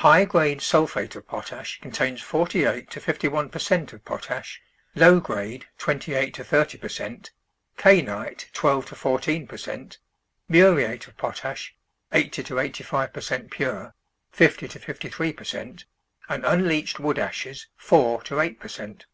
High 0.00 0.24
grade 0.24 0.62
sulphate 0.62 1.14
of 1.16 1.28
potash 1.28 1.80
contains 1.82 2.22
forty 2.22 2.64
eight 2.64 2.88
to 2.92 2.98
fifty 2.98 3.28
one 3.28 3.50
per 3.50 3.58
cent 3.58 3.92
of 3.92 4.06
potash, 4.06 4.62
low 4.94 5.20
grade 5.20 5.66
twenty 5.76 6.14
eight 6.14 6.32
to 6.32 6.44
thirty 6.44 6.78
per 6.78 6.88
cent, 6.88 7.30
kainit 7.76 8.46
twelve 8.54 8.86
to 8.86 8.94
fourteen 8.94 9.46
per 9.46 9.58
cent, 9.58 9.98
muriate 10.48 11.06
of 11.08 11.18
potash 11.18 11.76
(eighty 12.10 12.42
to 12.44 12.58
eighty 12.58 12.84
five 12.84 13.12
per 13.12 13.20
cent 13.20 13.50
pure), 13.50 13.94
fifty 14.30 14.66
to 14.66 14.78
fifty 14.78 15.10
three 15.10 15.34
per 15.34 15.44
cent, 15.44 15.84
and 16.26 16.46
unleached 16.46 16.96
w^ood 16.96 17.18
ashes 17.18 17.66
four 17.76 18.22
to 18.22 18.40
eight 18.40 18.58
per 18.58 18.68
cent. 18.68 19.04